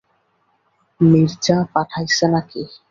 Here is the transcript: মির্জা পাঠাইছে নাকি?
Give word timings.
মির্জা 0.99 1.57
পাঠাইছে 1.73 2.25
নাকি? 2.33 2.61